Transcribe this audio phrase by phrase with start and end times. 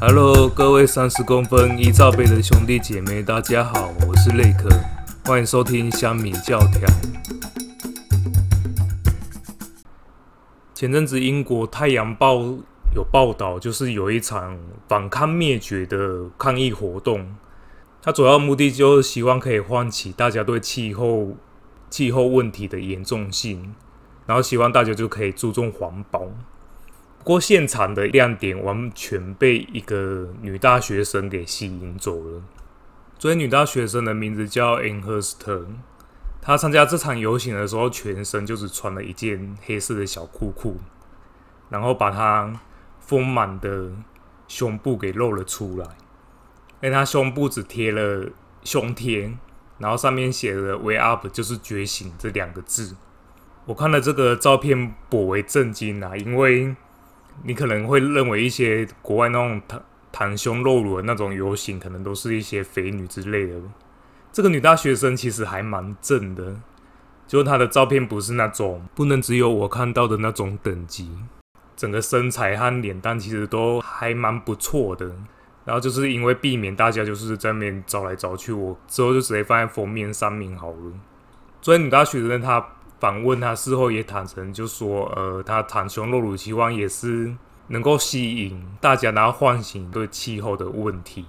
[0.00, 4.68] Hello，各位三十公分一罩杯的兄弟姐妹，大家好，我是雷克，
[5.24, 6.88] 欢迎收听香米教条。
[10.74, 12.36] 前阵子英国《太阳报》
[12.94, 17.34] 有报道，就是有一场反抗灭绝的抗议活动，
[18.02, 21.36] 它主要目的就是希望可以唤起大家对气候
[21.88, 23.74] 气候问题的严重性，
[24.26, 26.26] 然后希望大家就可以注重环保。
[27.24, 32.42] 不过现场的亮点完全被一个女大学生给吸引走了。
[33.18, 35.66] 这位女大学生的名字叫 a n h u r s t
[36.42, 40.76] 她参加这场游行的时候，全身就只穿了一件黑色的小裤裤，
[41.70, 42.60] 然后把她
[43.00, 43.90] 丰满的
[44.46, 45.86] 胸部给露了出来。
[46.82, 48.28] 因为她胸部只贴了
[48.62, 49.32] 胸贴，
[49.78, 52.94] 然后上面写了 “Wake Up”，就是觉醒这两个字。
[53.64, 56.76] 我看了这个照片，颇为震惊啊，因为。
[57.42, 59.80] 你可能会认为一些国外那种袒
[60.12, 63.54] 袒胸露乳的那种游行，可能都是一些肥女之类的。
[64.32, 66.56] 这个女大学生其实还蛮正的，
[67.26, 71.10] 就她的照片不是那种不能只有我看到的那种等级，
[71.76, 75.14] 整个身材和脸蛋其实都还蛮不错的。
[75.64, 80.92] 然后就是因为避免大家就是在那边找来找去，我之后就直接放在封面上面好了。
[81.60, 82.64] 所以女大学生她。
[83.04, 87.30] 访问他事后也坦诚，就说：“呃，他袒胸露乳，希望也是
[87.66, 91.26] 能够吸引大家，然后唤醒对气候的问题。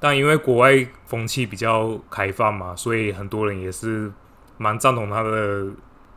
[0.00, 4.10] 但因为国外风气比较开放嘛，所以很多人也是
[4.56, 5.66] 蛮赞同他的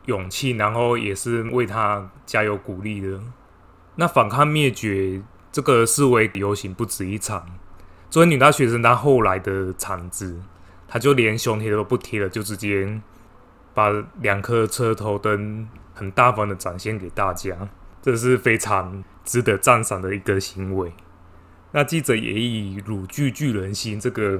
[0.06, 3.20] 勇气，然后也是为他加油鼓励的。
[3.96, 5.20] 那反抗灭绝
[5.52, 7.44] 这个示威游行不止一场，
[8.08, 10.40] 作为女大学生，她后来的场子，
[10.88, 12.98] 她就连胸贴都不贴了，就直接。”
[13.74, 17.68] 把两颗车头灯很大方的展现给大家，
[18.00, 20.92] 这是非常值得赞赏的一个行为。
[21.72, 24.38] 那记者也以“乳具巨人心”这个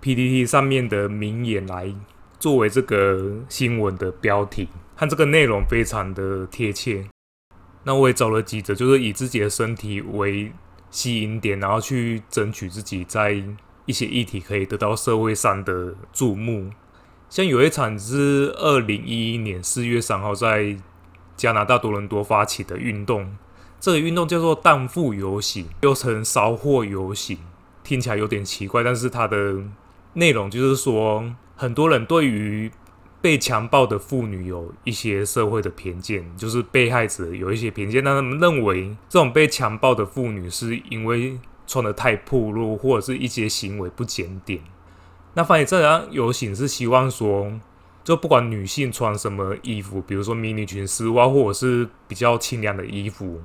[0.00, 1.94] PPT 上面的名言来
[2.38, 7.06] 作为这个新闻的标题，和这个内容非常的贴切。
[7.84, 10.52] 那我也找了记者，就是以自己的身体为
[10.90, 13.42] 吸引点，然后去争取自己在
[13.84, 16.70] 一些议题可以得到社会上的注目。
[17.34, 20.76] 像有一场是二零一一年四月三号在
[21.36, 23.36] 加拿大多伦多发起的运动，
[23.80, 27.36] 这个运动叫做“荡妇游行”，又称“烧货游行”，
[27.82, 29.64] 听起来有点奇怪，但是它的
[30.12, 31.24] 内容就是说，
[31.56, 32.70] 很多人对于
[33.20, 44.60] 被强暴的妇女有一些社会的偏见，就是被害者有一些偏见，让他们认为这种被强暴的妇女是因为穿的太暴露，或者是一些行为不检点。
[45.34, 47.52] 那发现这样游行是希望说，
[48.04, 53.40] 就不管女性穿什么衣服，比如说迷你裙、丝袜，或者是比较清凉的衣服，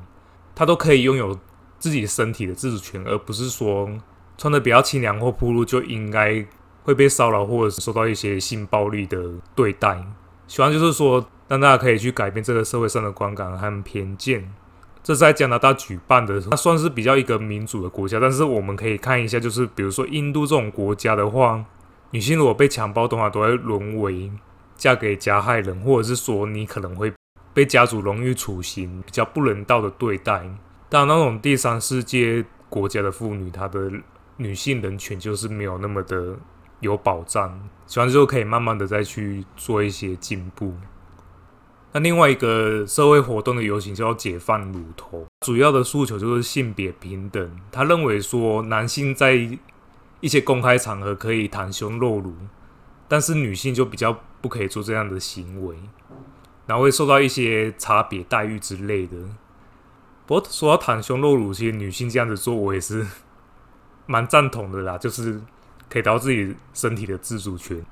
[0.53, 1.39] 她都可以拥有
[1.79, 3.89] 自己身体的自主权，而不是说
[4.37, 6.45] 穿的比较清凉或暴露就应该
[6.83, 9.17] 会被骚扰或者是受到一些性暴力的
[9.55, 10.05] 对待。
[10.45, 14.53] 希望就是说，让大家可以去改变这个社会上的观感和偏见。
[15.01, 21.65] 这在加拿大举办的，它算是比较一个民主的国家，但是我们可以看一下，就是比如说印度这种国家的话。
[22.11, 24.31] 女性如果被强暴的话，都会沦为
[24.75, 27.13] 嫁给加害人，或者是说你可能会
[27.53, 30.49] 被家族荣誉处刑，比较不人道的对待。
[30.89, 33.91] 但那种第三世界国家的妇女，她的
[34.37, 36.35] 女性人权就是没有那么的
[36.79, 37.69] 有保障。
[37.85, 40.73] 希望之后可以慢慢的再去做一些进步。
[41.91, 47.51] 那另外一个社会活动的游行叫解放乳头，主要的诉求就是性别平等。
[47.71, 49.35] 他认为说男性在
[50.21, 52.33] 一些公开场合可以袒胸露乳，
[53.07, 55.75] 但是女性就比较不可以做这样的行为，
[56.65, 59.17] 然后会受到一些差别待遇之类的。
[60.25, 63.05] 不过说到袒胸露乳，其实女性这样子做，我也是
[64.05, 65.41] 蛮赞同的啦，就是
[65.89, 67.83] 可以得到自己身体的自主权。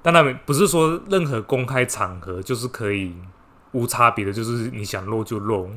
[0.00, 3.14] 当然，不是说任何公开场合就是可以
[3.72, 5.68] 无差别的，就是你想露就露。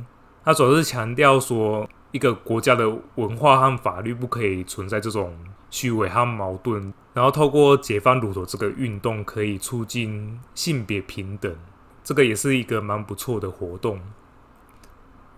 [0.46, 5.38] 他主要是强调说，一个国家的文化和法律不可以存在这种。
[5.69, 11.55] 虚伪和矛盾，然后透过解放乳头这个运动，可以促进性别平等，
[12.03, 13.99] 这个也是一个蛮不错的活动。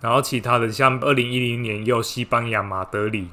[0.02, 3.30] 然后其他的，像二零一零年有西班牙马德里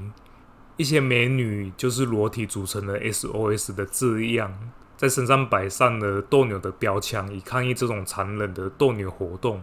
[0.77, 4.53] 一些美女就是裸体组成的 SOS 的字样，
[4.97, 9.63] 在身上摆上了斗牛的标枪，以抗议这种残忍的斗牛活动。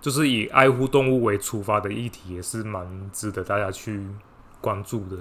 [0.00, 4.06] 就是以爱护动物为出发的议题，也是蛮值得大家去
[4.60, 5.16] 关注的。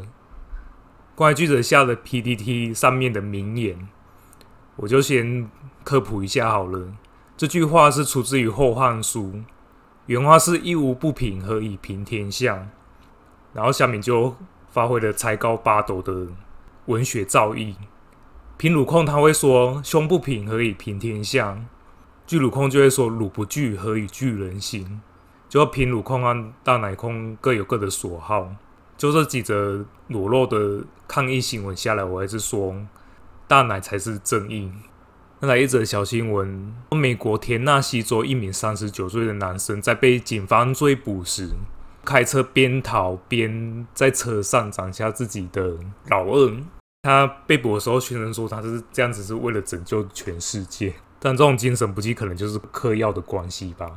[1.18, 3.88] 关于记者下的 PPT 上面的名言，
[4.76, 5.50] 我就先
[5.84, 6.94] 科普一下好了。
[7.36, 9.24] 这句话是出自于《后汉书》，
[10.06, 12.68] 原话是一无不平，何以平天下？
[13.52, 14.36] 然后下面就
[14.70, 16.28] 发挥了才高八斗的
[16.86, 17.74] 文学造诣。
[18.58, 21.66] 平鲁控他会说：“胸不平，何以平天下？”
[22.28, 25.02] 巨鲁控就会说：“鲁不惧，何以惧人心？”
[25.50, 28.52] 就平鲁控和大奶控各有各的所好。
[28.98, 32.76] 就这几则裸露的抗议新闻下来，我还是说
[33.48, 34.72] 大奶才是正义。
[35.40, 41.50] 那来一则小新闻：美国田纳西州一名三十九岁的男生在被警方追捕时，
[42.04, 45.78] 开车边逃边在车上斩下自己的
[46.10, 46.58] 老二。
[47.04, 53.92] 他被捕的时候，宣称说他是这样子是为了拯救全世界，但这种精神不济可能就是嗑药的关系吧。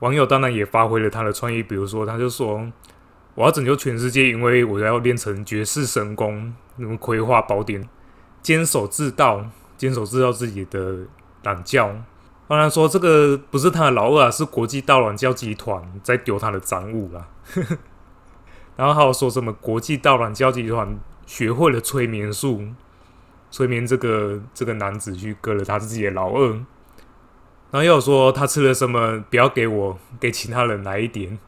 [0.00, 2.70] 网友当然也发挥了他的创意，比如说他就说。
[3.34, 7.88] 我要拯救全世界，因为我要练成绝世神功，那么葵花宝典，
[8.42, 9.46] 坚守自盗，
[9.76, 11.06] 坚守自盗自己的
[11.42, 11.94] 懒教。
[12.46, 17.26] 当然说这个不是他的老二，是国际盗懒教集团在丢他的赃物啦。
[18.76, 22.62] 然后还有说什么国际盗懒教集团学会了催眠术，
[23.50, 26.50] 催眠这个这个男子去割了他自己的老二。
[27.70, 31.38] 然后又说他吃了什么，不要给我，给其他人来一点。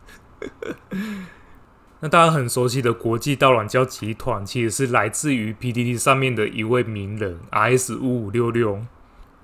[2.05, 8.79] 那大家很熟悉的国际盗卵教集团，其实是来自于 PDD 上面的一位名人 RS 五五六六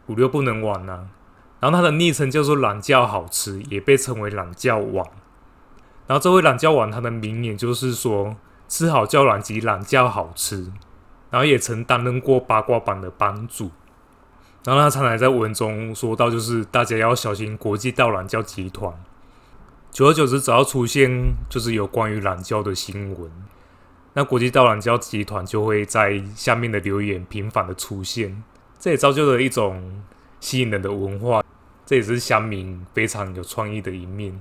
[0.08, 1.06] 五六不能玩呐。
[1.58, 5.06] 然后他的昵称叫做懒觉好吃，也被称为懒觉王。
[6.06, 8.36] 然后这位懒觉王他的名言就是说
[8.68, 10.70] 吃好叫懒及懒觉好吃。
[11.30, 13.70] 然后也曾担任过八卦版的版主。
[14.66, 18.92] 然后他常常在文中说到，就是大家要小心国际盗卵教集团。
[19.90, 23.30] 久而久之，只要出现就是有关于懒觉的新闻，
[24.14, 28.42] 那国际盗懒觉集团就会在下面的留言频繁的出现，
[28.78, 30.00] 这也造就了一种
[30.38, 31.42] 吸引人的文化，
[31.84, 34.40] 这也是乡民非常有创意的一面。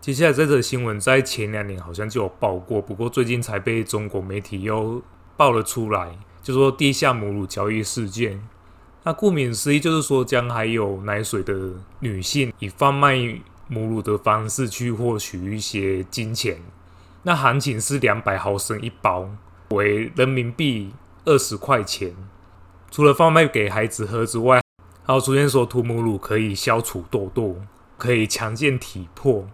[0.00, 5.00] 接下来这则新闻在前两年好像就有报过，不过最近才被中国媒体又
[5.36, 8.42] 爆了出来，就说地下母乳交易事件。
[9.04, 13.38] 那顾名思义，就是说将还有奶水的女性以贩卖。
[13.68, 16.58] 母乳的方式去获取一些金钱，
[17.22, 19.30] 那行情是两百毫升一包，
[19.70, 20.92] 为人民币
[21.24, 22.14] 二十块钱。
[22.90, 24.60] 除了贩卖给孩子喝之外，
[25.04, 27.56] 还有出现说涂母乳可以消除痘痘，
[27.96, 29.48] 可以强健体魄，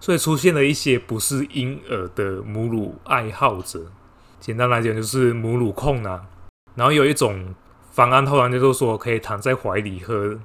[0.00, 3.86] 所以出现了一些不是婴儿的母乳爱好者。
[4.40, 6.26] 简单来讲就是母乳控啊。
[6.74, 7.54] 然后有一种
[7.90, 10.38] 方案，后来就是说可以躺在怀里喝。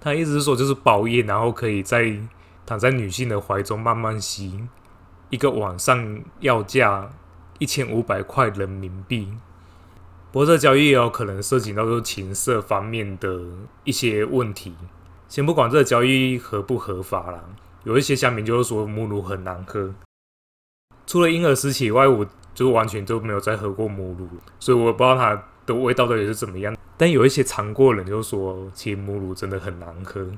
[0.00, 2.18] 他意思是说，就是包夜，然后可以在
[2.64, 4.66] 躺在女性的怀中慢慢吸，
[5.28, 7.10] 一个晚上要价
[7.58, 9.28] 一千五百块人民币。
[10.32, 13.40] 不过这交易也有可能涉及到说情色方面的
[13.84, 14.74] 一些问题。
[15.28, 17.40] 先不管这个交易合不合法啦，
[17.84, 19.92] 有一些乡民就是说母乳很难喝。
[21.06, 26.74] 除了婴儿时期以外，我就完全都没有再喝过母乳，所以我不知道它的味道到底是怎么样。
[27.00, 30.30] 但有一些尝过人就说，其实母乳真的很难喝。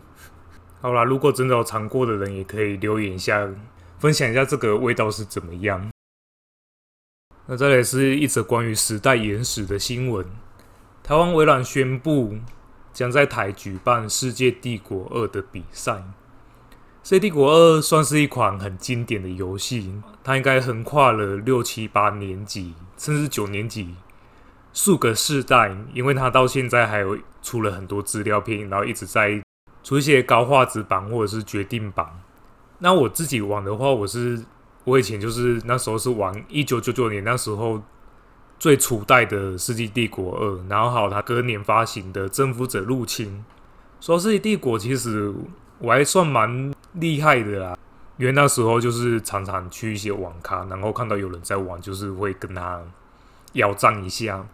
[0.80, 3.48] 好啦，如果真的有尝过的人，也可以留言一下，
[3.98, 5.90] 分享一下这个味道是怎么样。
[7.46, 10.24] 那再来是一则关于时代原始的新闻：
[11.02, 12.36] 台湾微软宣布
[12.92, 15.92] 将在台举办《世界帝国二》的比赛。
[17.02, 19.92] 《世界帝国二》算是一款很经典的游戏，
[20.22, 23.96] 它应该横跨了六七八年级，甚至九年级。
[24.72, 29.42] 数个世代，因为它到现在还有出了很多资料片，然后一直在
[29.82, 32.06] 出一些高画质版或者是决定版。
[32.78, 34.42] 那我自己玩的话，我是
[34.84, 37.82] 我以前就是那时候是玩一九九九年那时候
[38.58, 43.44] 最初代的《世纪帝国二》，然后还有它隔年发行的《征服者入侵》。
[44.04, 45.32] 说《世纪帝国》其实
[45.78, 47.76] 我还算蛮厉害的啦，
[48.16, 52.80] 因为那时候就是常常去一些网咖，然后看到有人在玩，就是会跟他
[53.52, 54.44] 要战一下。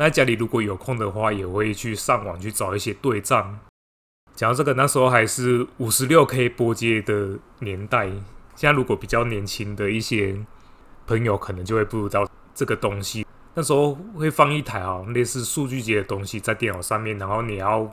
[0.00, 3.58] 那家里如果有空的话，也会去上网去找一些对战。
[4.36, 8.06] 讲到这个，那时候还是五十六 K 波接的年代。
[8.54, 10.38] 现在如果比较年轻的一些
[11.04, 13.26] 朋友，可能就会不知道这个东西。
[13.54, 17.92] 那时候会放一台啊，类似数据接的东西在电脑上面，然后你要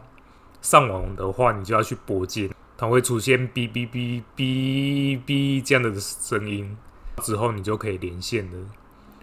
[0.61, 6.77] 上网的话，你就要去拨接，它会出现哔哔哔哔哔这样的声音，
[7.23, 8.67] 之后你就可以连线了。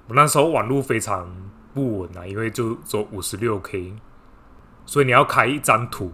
[0.09, 1.33] 我那时候网络非常。
[1.75, 3.95] 不稳啊，因为就走五十六 K，
[4.85, 6.12] 所以你要开一张图，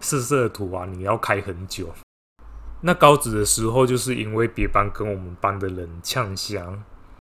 [0.00, 1.92] 四色图啊，你要开很久。
[2.80, 6.82] 那高职的时候，就是因为别班跟我们班的人呛香，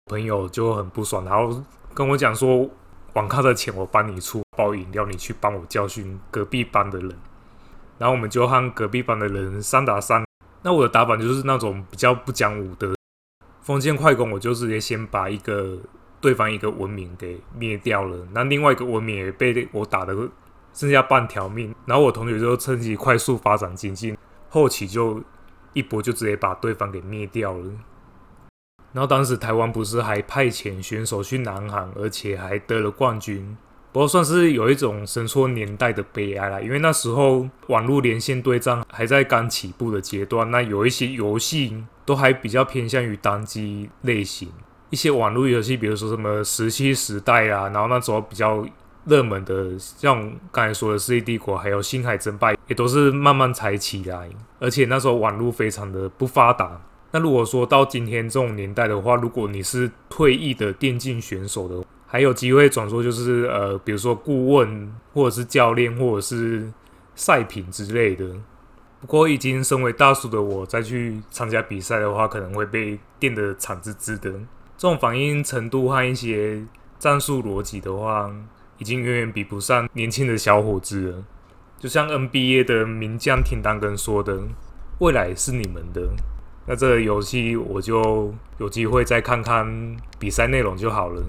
[0.06, 1.62] 朋友就很不爽，然后
[1.94, 2.68] 跟我讲说，
[3.12, 7.16] 网咖的钱我帮你出，包饮料你去帮我教训隔壁班的人。
[7.98, 10.24] 然后我们就和隔壁班的人三打三。
[10.62, 12.94] 那我的打法就是那种比较不讲武德，
[13.60, 15.78] 封建快攻，我就直接先把一个
[16.20, 20.14] 对方一个文明给灭掉了，那另外一个文明也被我打的
[20.72, 24.16] 剩下半条命，然后我同学就趁机快速发展经济，
[24.48, 25.22] 后期就
[25.72, 27.64] 一波就直接把对方给灭掉了。
[28.92, 33.56] 然后当时台湾不是还派遣选手去南韩，而且还得了冠军，
[33.92, 36.60] 不过算是有一种神错年代的悲哀啦。
[36.60, 44.50] 因为那时候网络连线对战还在刚起步的阶段，那有一些游戏都还比较偏向于单机类型，
[44.90, 48.66] 一些网络游戏，比如说什么《石器时代》啊，然后那时候比较
[49.04, 54.28] 热门的，像刚才说的《世纪帝国》还有《星海争霸》，也都是慢慢才起来，
[54.58, 56.80] 而且那时候网络非常的不发达。
[57.10, 66.70] 那如果说到今天这种年代的话，如果你是退役的电竞选手的，还有机会转说就是呃，比如说顾问或者是教练或者是
[67.14, 68.26] 赛品之类的。
[69.00, 74.32] 不过已经身为大叔的我，再去参加比赛的话，可能会被电得惨滋滋的。
[74.78, 76.62] 这种反应程度和一些
[77.00, 78.32] 战术逻辑的话，
[78.78, 81.24] 已经远远比不上年轻的小伙子了。
[81.80, 84.40] 就像 NBA 的名将廷丹根说的
[85.00, 86.08] ：“未来是你们的。”
[86.66, 91.24] 那这个游戏我就有机会再看看比赛内容就好了。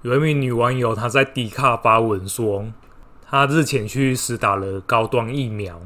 [0.00, 2.64] 有一名女网友她在迪卡发文说，
[3.26, 5.82] 她日前去试打了高端疫苗，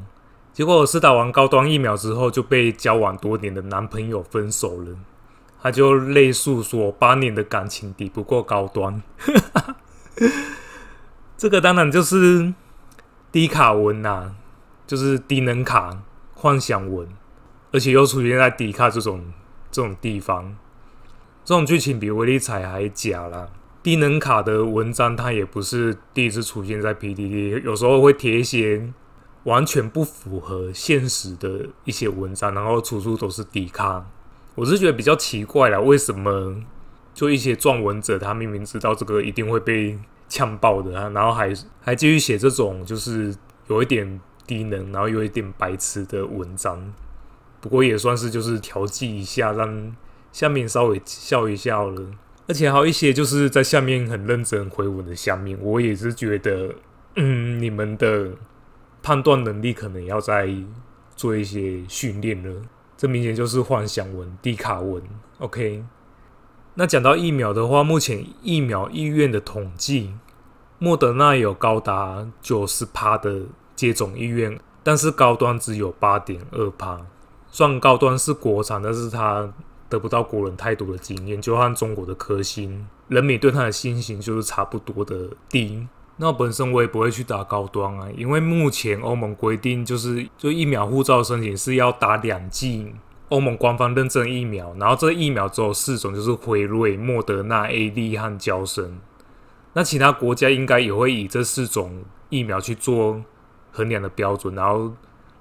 [0.53, 4.95] 结果试打完高端疫苗之后就被交往多年的男朋友分手了。
[5.63, 9.01] 他就类诉说，八年的感情抵不过高端。
[11.37, 12.53] 这个当然就是
[13.31, 14.35] 低卡文呐，
[14.85, 16.03] 就是低能卡
[16.33, 17.07] 幻想文。
[17.71, 19.33] 而且又出现在迪卡这种
[19.71, 20.55] 这种地方，
[21.45, 23.47] 这种剧情比威力彩还假啦。
[23.81, 28.91] 低能卡的文章，它也不是第一次出现在 PDD，有时候会贴一些
[29.45, 34.05] 完全不符合现实的一些文章，然后处处都是抵抗。
[34.55, 36.55] 我是觉得比较奇怪啦，为什么
[37.13, 39.97] 就一些撰文者，他明明知道这个一定会被
[40.29, 43.35] 呛爆的，然后还还继续写这种就是
[43.67, 46.93] 有一点低能，然后有一点白痴的文章。
[47.61, 49.95] 不过也算是就是调剂一下，让
[50.31, 52.05] 下面稍微笑一笑了。
[52.47, 56.75] 而且还有一些就是在下面很认真回文的下面，我也是觉得，
[57.15, 58.31] 嗯，你们的
[59.01, 60.49] 判断能力可能要再
[61.15, 62.61] 做一些训练了。
[63.03, 65.03] 这明显就是幻想文、低卡文。
[65.39, 65.83] OK，
[66.75, 70.13] 那讲到疫苗的话，目前疫苗意愿的统计，
[70.79, 73.41] 莫德纳有高达九十趴的
[73.75, 77.05] 接种意愿，但是高端只有八点二趴。
[77.51, 79.53] 算高端是国产，但是它
[79.89, 85.85] 得不到国人太多的经验，就和中国的科兴，人民对它的信心就是差不多的低。
[86.17, 92.93] 那本身我也不会去打高端啊，因为目前欧盟规定就是就疫苗护照申请是要打两剂
[93.29, 98.99] 欧盟官方认证疫苗，然后这疫苗只有四种，就是辉瑞、莫德纳、A D 和交生。
[99.73, 103.21] 那其他国家应该也会以这四种疫苗去做
[103.71, 104.93] 衡量的标准，然后。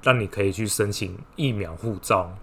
[0.05, 2.37] 让你可以去申请疫苗护照。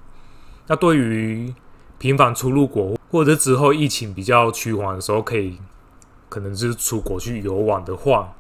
[0.67, 1.53] 那对于
[1.97, 5.59] 频繁出入国，或者之后疫情比较趋缓的时候，可以
[6.29, 8.33] 可能是出国去游玩的话，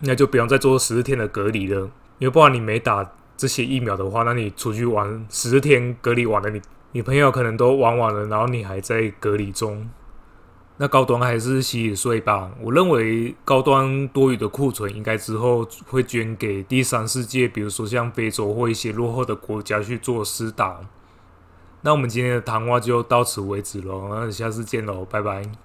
[0.00, 1.90] 那就不用再做十四天的隔离了。
[2.18, 6.62] 因为不然你没打这些疫苗的话，那你出去玩十天隔离完了，你
[6.92, 9.90] 你朋友可能都玩完了，然后你还在隔离中。
[10.76, 12.50] 那高端还是洗洗睡吧。
[12.60, 20.80] 我认为高端多余的库存应该之后会捐给第三世界，比如说像非洲或一些落后的国家去做施打。
[21.82, 25.63] 那我们今天的谈话就到此为止喽，那下次见喽，拜拜。